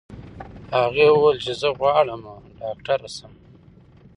هغې 0.77 1.07
وویل 1.11 1.37
چې 1.45 1.51
زه 1.61 1.67
غواړم 1.77 2.21
ډاکټره 2.61 3.09
شم. 3.15 3.33